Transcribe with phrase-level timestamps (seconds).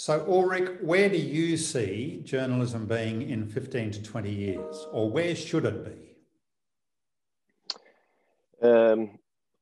[0.00, 5.36] So, Ulrich, where do you see journalism being in 15 to 20 years, or where
[5.36, 6.16] should it be?
[8.66, 9.18] Um,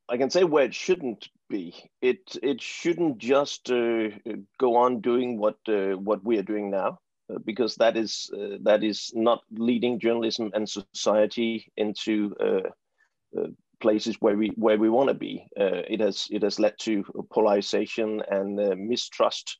[0.08, 1.74] I can say where it shouldn't be.
[2.00, 4.10] It it shouldn't just uh,
[4.60, 7.00] go on doing what uh, what we are doing now,
[7.34, 12.68] uh, because that is uh, that is not leading journalism and society into uh,
[13.36, 13.48] uh,
[13.80, 15.48] places where we where we want to be.
[15.56, 18.54] it has it has led to polarization and
[18.88, 19.58] mistrust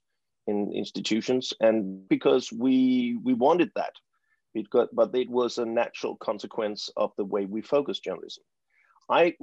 [0.49, 3.93] in institutions, and because we we wanted that,
[4.55, 8.43] it got, but it was a natural consequence of the way we focus journalism.
[9.09, 9.37] I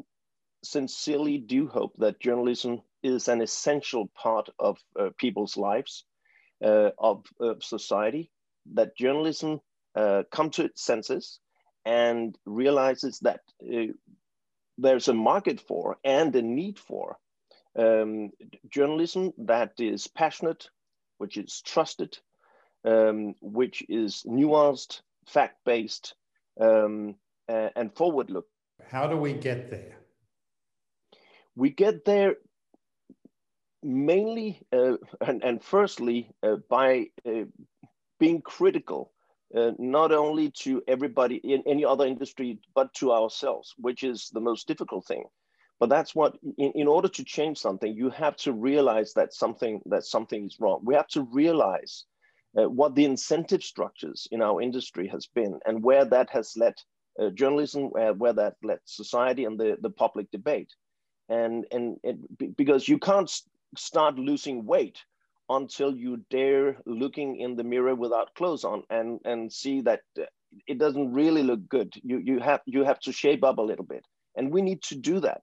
[0.63, 6.05] sincerely do hope that journalism is an essential part of uh, people's lives,
[6.63, 8.31] uh, of, of, society,
[8.73, 9.61] that journalism
[9.95, 11.39] uh, come to its senses
[11.85, 13.94] and realizes that uh,
[14.77, 17.17] there's a market for and a need for
[17.77, 18.31] um,
[18.69, 20.69] journalism that is passionate,
[21.17, 22.17] which is trusted,
[22.83, 26.16] um, which is nuanced, fact based,
[26.59, 27.16] um,
[27.47, 28.47] and forward look.
[28.88, 29.97] How do we get there?
[31.55, 32.35] We get there
[33.85, 37.45] mainly uh, and, and, firstly uh, by uh,
[38.19, 39.11] being critical,
[39.55, 44.41] uh, not only to everybody in any other industry, but to ourselves, which is the
[44.41, 45.25] most difficult thing.
[45.80, 49.81] But that's what, in, in order to change something, you have to realize that something
[49.88, 50.80] that something is wrong.
[50.84, 52.06] We have to realize
[52.58, 56.76] uh, what the incentive structures in our industry has been and where that has led
[57.20, 60.70] uh, journalism, where, where that led society and the, the public debate.
[61.28, 63.31] And, and it, because you can't
[63.78, 65.00] start losing weight
[65.50, 70.23] until you dare looking in the mirror without clothes on and, and see that uh,
[70.68, 71.94] it doesn't really look good.
[72.02, 74.06] You, you, have, you have to shape up a little bit.
[74.38, 75.42] And we need to do that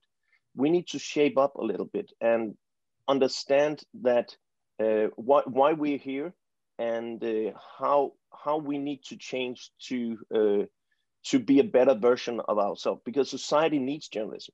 [0.55, 2.55] we need to shape up a little bit and
[3.07, 4.35] understand that
[4.79, 6.33] uh, why, why we're here
[6.79, 10.65] and uh, how how we need to change to uh,
[11.23, 14.53] to be a better version of ourselves because society needs journalism.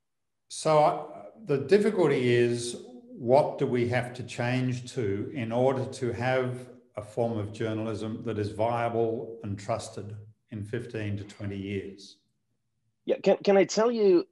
[0.50, 1.06] So uh,
[1.46, 2.78] the difficulty is
[3.08, 8.24] what do we have to change to in order to have a form of journalism
[8.26, 10.16] that is viable and trusted
[10.52, 12.18] in 15 to 20 years?
[13.06, 14.26] Yeah, can, can I tell you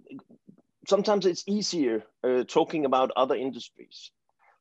[0.87, 4.11] sometimes it's easier uh, talking about other industries.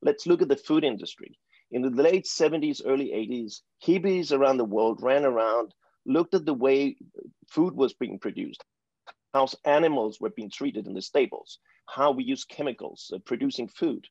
[0.03, 1.39] Let's look at the food industry.
[1.71, 5.73] In the late 70s, early 80s, hippies around the world ran around,
[6.05, 6.97] looked at the way
[7.49, 8.65] food was being produced,
[9.35, 14.07] how animals were being treated in the stables, how we use chemicals uh, producing food.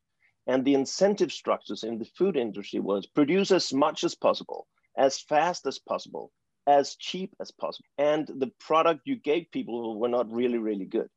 [0.48, 5.20] And the incentive structures in the food industry was produce as much as possible, as
[5.20, 6.32] fast as possible,
[6.68, 7.88] as cheap as possible.
[7.98, 11.10] And the product you gave people were not really, really good.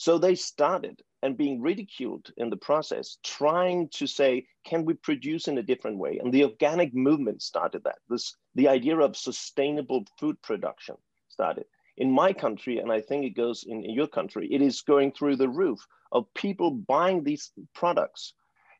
[0.00, 5.48] So they started and being ridiculed in the process, trying to say, can we produce
[5.48, 6.18] in a different way?
[6.18, 7.98] And the organic movement started that.
[8.08, 10.94] This the idea of sustainable food production
[11.28, 11.64] started.
[11.96, 15.10] In my country, and I think it goes in, in your country, it is going
[15.10, 18.34] through the roof of people buying these products,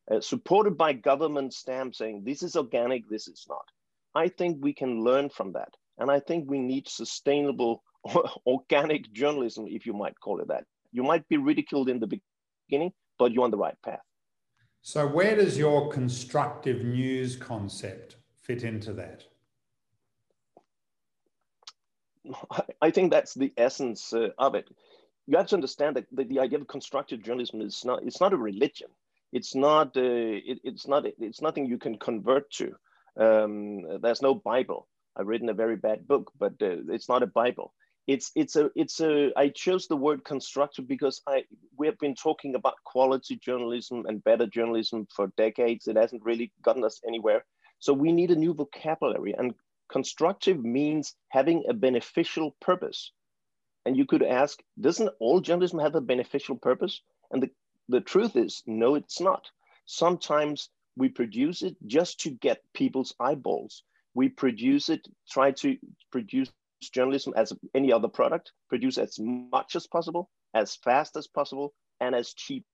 [0.08, 3.66] uh, supported by government stamps saying this is organic, this is not.
[4.14, 5.74] I think we can learn from that.
[5.98, 7.82] And I think we need sustainable
[8.46, 10.64] organic journalism, if you might call it that.
[10.98, 12.20] You might be ridiculed in the
[12.68, 14.00] beginning, but you're on the right path.
[14.82, 19.22] So, where does your constructive news concept fit into that?
[22.82, 24.68] I think that's the essence uh, of it.
[25.28, 28.32] You have to understand that the, the, idea of constructive journalism is not it's not
[28.32, 28.88] a religion.
[29.32, 32.74] It's not uh, it, it's not it's nothing you can convert to.
[33.16, 34.88] Um, there's no Bible.
[35.16, 37.72] I've written a very bad book, but uh, it's not a Bible
[38.08, 41.44] it's it's a it's a i chose the word constructive because i
[41.78, 45.86] we have been talking about quality journalism and better journalism for decades.
[45.86, 47.44] It hasn't really gotten us anywhere.
[47.78, 49.54] So we need a new vocabulary and
[49.88, 53.12] constructive means having a beneficial purpose.
[53.86, 57.00] And you could ask doesn't all journalism have a beneficial purpose?
[57.30, 57.50] And the,
[57.88, 59.48] the truth is no it's not.
[59.86, 63.84] Sometimes we produce it just to get people's eyeballs.
[64.14, 65.78] We produce it try to
[66.10, 71.74] produce journalism as any other product, produce as much as possible, as fast as possible,
[72.00, 72.64] and as cheap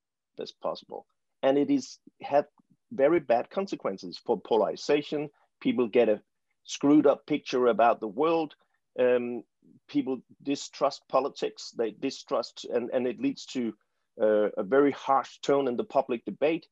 [0.41, 1.07] as possible.
[1.43, 2.47] And it is had
[2.93, 5.31] very bad consequences for polarization.
[5.61, 6.21] People get a
[6.65, 8.55] screwed up picture about the world.
[8.99, 9.43] Um,
[9.89, 11.73] people distrust politics.
[11.77, 13.75] They distrust, and, and it leads to
[14.21, 16.67] uh, a very harsh tone in the public debate.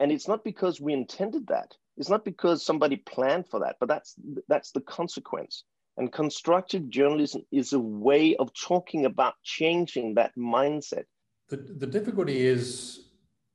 [0.00, 1.74] And it's not because we intended that.
[1.96, 4.14] It's not because somebody planned for that, but that's
[4.48, 5.64] that's the consequence.
[5.96, 11.04] And constructive journalism is a way of talking about changing that mindset.
[11.48, 13.08] The, the difficulty is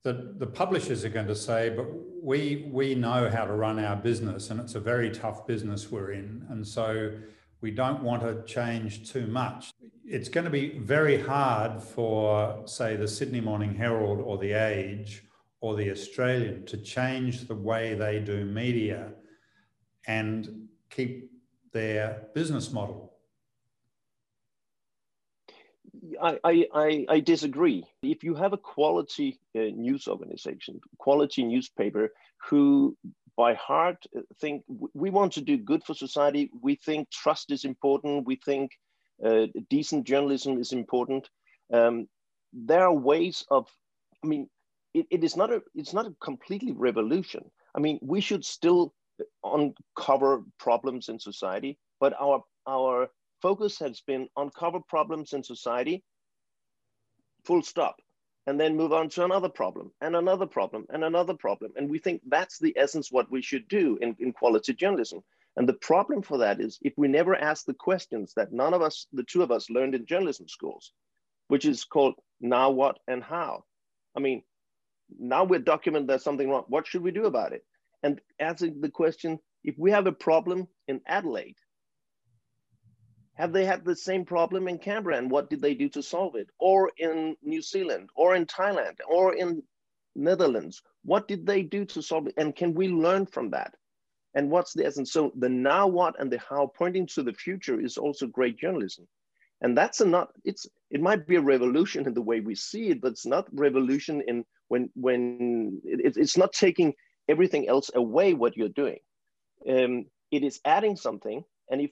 [0.04, 1.88] that the publishers are going to say, but
[2.22, 6.12] we, we know how to run our business and it's a very tough business we're
[6.12, 6.46] in.
[6.50, 7.12] And so
[7.62, 9.72] we don't want to change too much.
[10.06, 15.24] It's going to be very hard for, say, the Sydney Morning Herald or the Age
[15.60, 19.12] or the Australian to change the way they do media
[20.06, 21.32] and keep
[21.78, 22.98] their business model
[26.22, 27.86] I, I, I disagree.
[28.02, 32.10] If you have a quality uh, news organization, quality newspaper,
[32.48, 32.96] who
[33.36, 34.04] by heart
[34.42, 34.64] think
[34.94, 38.72] we want to do good for society, we think trust is important, we think
[39.24, 41.30] uh, decent journalism is important.
[41.72, 42.08] Um,
[42.54, 43.68] there are ways of,
[44.24, 44.50] I mean,
[44.94, 47.44] it, it is not a, it's not a completely revolution.
[47.76, 48.94] I mean, we should still
[49.44, 53.10] uncover problems in society, but our our
[53.42, 56.04] focus has been uncover problems in society,
[57.46, 57.96] full stop,
[58.48, 61.72] and then move on to another problem and another problem and another problem.
[61.76, 65.22] And we think that's the essence what we should do in, in quality journalism.
[65.58, 68.82] And the problem for that is if we never ask the questions that none of
[68.82, 70.94] us, the two of us learned in journalism schools,
[71.48, 73.64] which is called now what and how.
[74.16, 74.44] I mean,
[75.20, 76.66] now we're documenting there's something wrong.
[76.68, 77.66] What should we do about it?
[78.04, 81.58] And asking the question, if we have a problem in Adelaide,
[83.36, 86.36] have they had the same problem in Canberra and what did they do to solve
[86.36, 86.50] it?
[86.60, 89.62] Or in New Zealand, or in Thailand, or in
[90.16, 90.82] Netherlands?
[91.04, 92.34] What did they do to solve it?
[92.38, 93.76] And can we learn from that?
[94.34, 95.12] And what's the essence?
[95.12, 99.08] So the now what and the how pointing to the future is also great journalism.
[99.62, 102.90] And that's a not, it's, it might be a revolution in the way we see
[102.90, 106.94] it, but it's not revolution in when, when it, it's not taking
[107.28, 109.00] everything else away what you're doing.
[109.68, 111.44] Um, it is adding something.
[111.70, 111.92] And if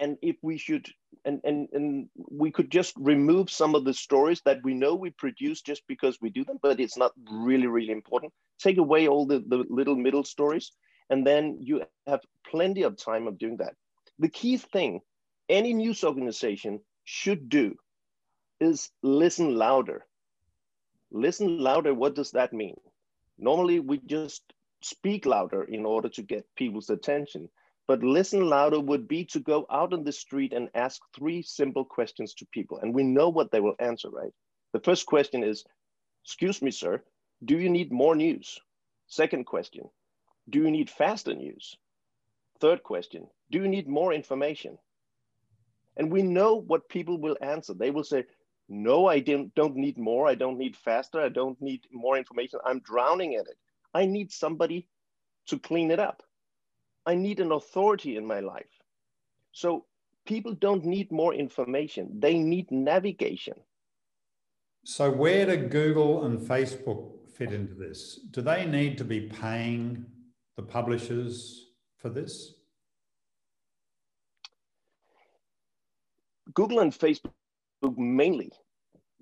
[0.00, 0.86] and if we should
[1.24, 5.10] and, and and we could just remove some of the stories that we know we
[5.10, 9.26] produce just because we do them but it's not really really important take away all
[9.26, 10.72] the, the little middle stories
[11.10, 13.74] and then you have plenty of time of doing that
[14.18, 15.00] the key thing
[15.48, 17.74] any news organization should do
[18.60, 20.04] is listen louder
[21.10, 22.76] listen louder what does that mean
[23.38, 24.42] normally we just
[24.84, 27.48] speak louder in order to get people's attention
[27.86, 31.84] but listen louder would be to go out on the street and ask three simple
[31.84, 32.78] questions to people.
[32.78, 34.32] And we know what they will answer, right?
[34.72, 35.64] The first question is,
[36.24, 37.02] excuse me, sir,
[37.44, 38.58] do you need more news?
[39.06, 39.84] Second question,
[40.48, 41.76] do you need faster news?
[42.58, 44.78] Third question, do you need more information?
[45.96, 47.74] And we know what people will answer.
[47.74, 48.24] They will say,
[48.68, 50.26] no, I don't, don't need more.
[50.26, 51.20] I don't need faster.
[51.20, 52.60] I don't need more information.
[52.64, 53.58] I'm drowning in it.
[53.94, 54.88] I need somebody
[55.46, 56.22] to clean it up.
[57.06, 58.74] I need an authority in my life.
[59.52, 59.86] So
[60.26, 63.54] people don't need more information, they need navigation.
[64.86, 68.20] So, where do Google and Facebook fit into this?
[68.30, 70.04] Do they need to be paying
[70.56, 72.54] the publishers for this?
[76.52, 77.32] Google and Facebook
[77.96, 78.52] mainly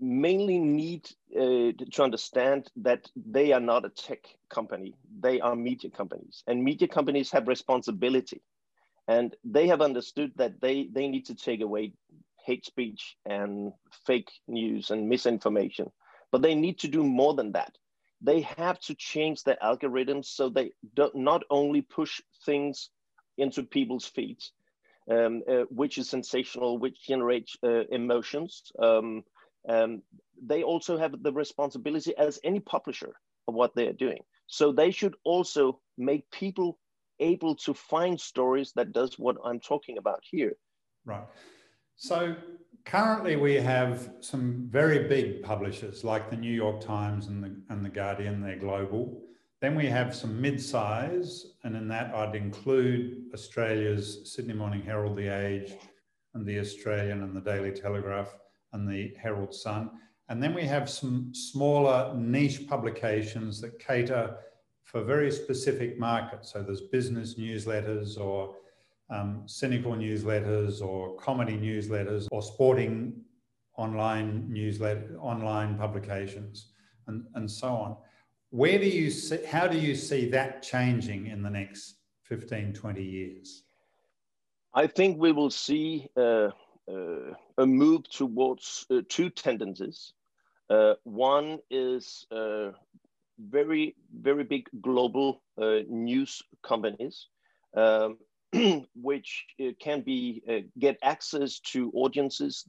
[0.02, 4.94] mainly need uh, to understand that they are not a tech company.
[5.20, 6.42] They are media companies.
[6.46, 8.42] And media companies have responsibility.
[9.08, 11.92] And they have understood that they they need to take away
[12.44, 13.72] hate speech and
[14.06, 15.90] fake news and misinformation.
[16.32, 17.76] But they need to do more than that.
[18.20, 22.90] They have to change their algorithms so they don't only push things
[23.38, 24.52] into people's feeds
[25.10, 29.24] um, uh, which is sensational which generates uh, emotions um,
[29.68, 30.02] um,
[30.44, 33.14] they also have the responsibility as any publisher
[33.48, 34.22] of what they're doing.
[34.46, 36.78] So they should also make people
[37.20, 40.54] able to find stories that does what I'm talking about here.
[41.04, 41.24] Right.
[41.96, 42.34] So
[42.84, 47.84] currently we have some very big publishers like the New York Times and the, and
[47.84, 49.22] the Guardian, they're global.
[49.60, 55.28] Then we have some mid-size, and in that I'd include Australia's Sydney Morning Herald, The
[55.28, 55.74] Age,
[56.34, 58.34] and The Australian and the Daily Telegraph
[58.72, 59.90] and the Herald Sun.
[60.28, 64.36] And then we have some smaller niche publications that cater
[64.82, 66.52] for very specific markets.
[66.52, 68.56] So there's business newsletters or
[69.10, 73.20] um, cynical newsletters or comedy newsletters or sporting
[73.76, 76.68] online newsletter, online publications
[77.06, 77.96] and, and so on.
[78.50, 83.02] Where do you see, how do you see that changing in the next 15, 20
[83.02, 83.62] years?
[84.74, 86.48] I think we will see uh,
[87.58, 90.12] a move towards uh, two tendencies.
[90.70, 92.26] Uh, one is
[93.38, 95.42] very, very big global
[95.88, 97.28] news companies,
[97.76, 98.18] um,
[98.94, 99.44] which
[99.80, 100.42] can be
[100.78, 102.64] get access to audiences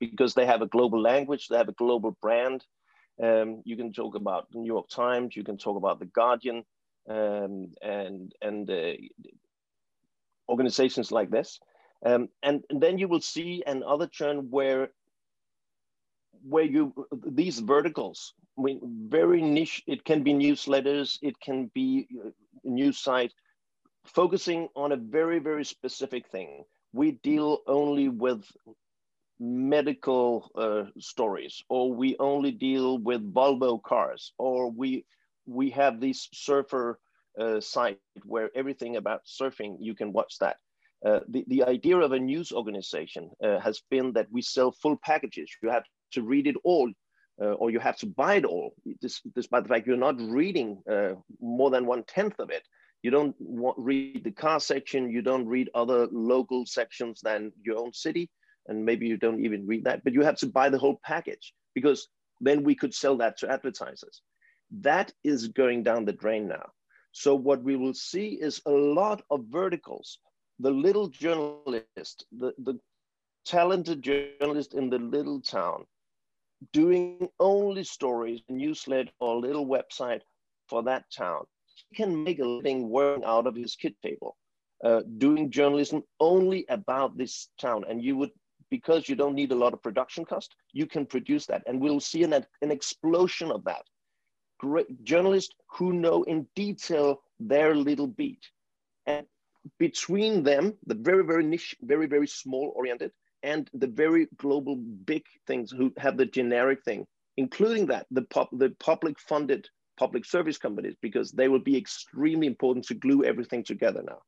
[0.00, 2.64] because they have a global language, they have a global brand,
[3.22, 5.36] Um, you can talk about the New York Times.
[5.36, 6.64] You can talk about the Guardian,
[7.08, 8.92] um, and and uh,
[10.48, 11.58] organizations like this.
[12.04, 14.90] Um, and, and, then you will see another trend where
[16.44, 16.94] where you
[17.26, 22.30] these verticals I mean, very niche it can be newsletters it can be uh,
[22.62, 23.32] news site
[24.04, 26.64] focusing on a very very specific thing.
[26.92, 28.44] We deal only with
[29.40, 35.04] medical uh, stories or we only deal with volvo cars or we
[35.46, 36.98] we have this surfer
[37.40, 40.56] uh, site where everything about surfing you can watch that
[41.06, 44.96] uh, the, the idea of a news organization uh, has been that we sell full
[45.04, 45.50] packages.
[45.62, 46.90] You have to read it all,
[47.40, 50.82] uh, or you have to buy it all, this, despite the fact you're not reading
[50.90, 52.62] uh, more than one tenth of it.
[53.02, 57.78] You don't want, read the car section, you don't read other local sections than your
[57.78, 58.28] own city,
[58.66, 61.54] and maybe you don't even read that, but you have to buy the whole package
[61.74, 62.08] because
[62.40, 64.22] then we could sell that to advertisers.
[64.80, 66.66] That is going down the drain now.
[67.12, 70.18] So what we will see is a lot of verticals
[70.58, 72.78] the little journalist, the, the
[73.44, 75.84] talented journalist in the little town,
[76.72, 80.20] doing only stories, newsletter, or little website
[80.68, 81.44] for that town.
[81.90, 84.36] He can make a living working out of his kid table,
[84.84, 87.84] uh, doing journalism only about this town.
[87.88, 88.30] And you would,
[88.70, 91.62] because you don't need a lot of production cost, you can produce that.
[91.66, 93.82] And we'll see an, an explosion of that.
[94.58, 98.44] Great journalists who know in detail their little beat.
[99.06, 99.24] And
[99.78, 105.24] between them, the very, very niche, very, very small oriented, and the very global big
[105.46, 107.06] things who have the generic thing,
[107.36, 112.46] including that, the, pub, the public funded public service companies, because they will be extremely
[112.46, 114.18] important to glue everything together now.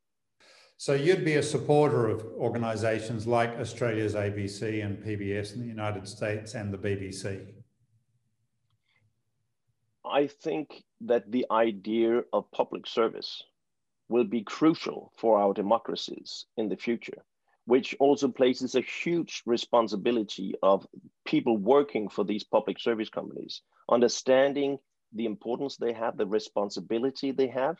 [0.76, 6.08] So you'd be a supporter of organizations like Australia's ABC and PBS in the United
[6.08, 7.46] States and the BBC?
[10.04, 13.42] I think that the idea of public service
[14.10, 17.22] will be crucial for our democracies in the future,
[17.64, 20.86] which also places a huge responsibility of
[21.24, 24.78] people working for these public service companies, understanding
[25.12, 27.76] the importance they have, the responsibility they have.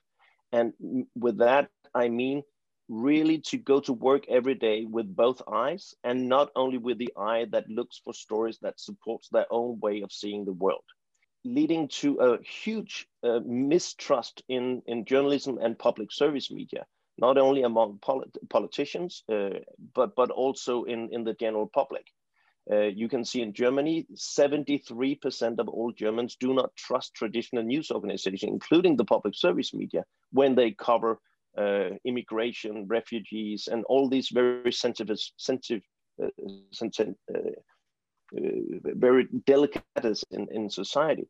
[0.52, 0.72] And
[1.16, 2.42] with that, I mean
[2.88, 7.12] really to go to work every day with both eyes and not only with the
[7.16, 10.84] eye that looks for stories that supports their own way of seeing the world
[11.44, 16.84] leading to a huge uh, mistrust in, in journalism and public service media,
[17.18, 19.50] not only among polit politicians, uh,
[19.94, 22.06] but, but also in, in the general public.
[22.70, 27.90] Uh, you can see in Germany, 73% of all Germans do not trust traditional news
[27.90, 31.18] organizations, including the public service media, when they cover
[31.58, 35.82] uh, immigration, refugees, and all these very sensitive, sensitive,
[36.22, 36.28] uh,
[36.70, 37.50] sensitive uh,
[38.32, 39.84] very delicate
[40.30, 41.28] in, in society.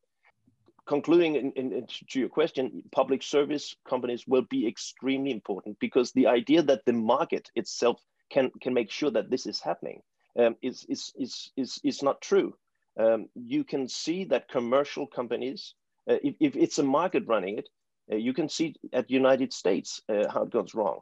[0.87, 6.27] Concluding in, in, to your question, public service companies will be extremely important because the
[6.27, 10.01] idea that the market itself can, can make sure that this is happening
[10.39, 12.55] um, is, is, is, is, is not true.
[12.99, 15.75] Um, you can see that commercial companies,
[16.09, 17.69] uh, if, if it's a market running it,
[18.13, 21.01] uh, you can see at United States uh, how it goes wrong.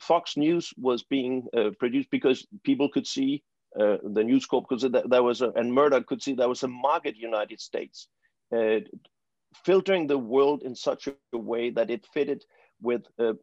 [0.00, 3.42] Fox News was being uh, produced because people could see
[3.78, 6.62] uh, the News Corp see that there was a, and Murdoch could see there was
[6.62, 8.08] a market United States,
[8.56, 8.80] uh,
[9.64, 12.44] filtering the world in such a way that it fitted
[12.82, 13.34] with uh,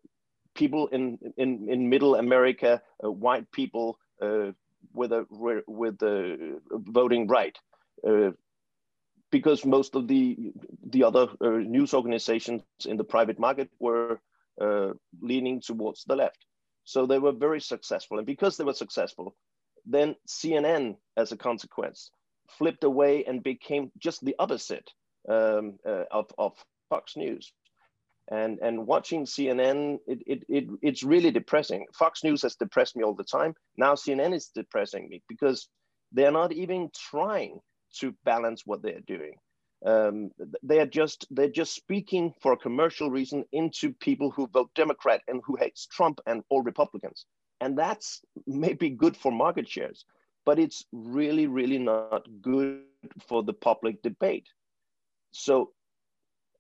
[0.56, 4.52] people in, in, in middle America, uh, white people uh,
[4.94, 5.26] with a
[5.68, 7.58] with the voting right.
[8.08, 8.32] Uh,
[9.32, 10.54] because most of the
[10.90, 14.20] the other news organizations in the private market were
[15.22, 16.46] leaning towards the left,
[16.86, 18.18] so they were very successful.
[18.18, 19.36] And because they were successful,
[19.88, 22.12] then CNN, as a consequence,
[22.58, 24.90] flipped away and became just the opposite
[25.30, 26.54] um, uh, of, of
[26.90, 27.52] Fox News.
[28.30, 31.86] And, and watching CNN, it, it, it, it's really depressing.
[31.98, 33.54] Fox News has depressed me all the time.
[33.78, 35.70] Now CNN is depressing me because
[36.12, 37.60] they're not even trying
[38.00, 39.36] to balance what they're doing.
[39.86, 40.32] Um,
[40.64, 45.22] they are just they're just speaking for a commercial reason into people who vote Democrat
[45.28, 47.26] and who hates Trump and all Republicans.
[47.62, 50.06] And that's maybe good for market shares,
[50.46, 52.84] but it's really, really not good
[53.28, 54.48] for the public debate.
[55.32, 55.72] So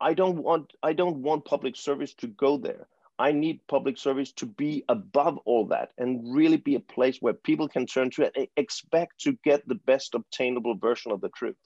[0.00, 2.86] I don't want I don't want public service to go there.
[3.18, 7.32] I need public service to be above all that and really be a place where
[7.32, 11.56] people can turn to and expect to get the best obtainable version of the truth.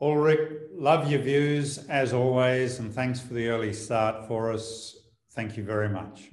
[0.00, 4.94] Ulrich, love your views as always, and thanks for the early start for us.
[5.32, 6.30] Thank you very much.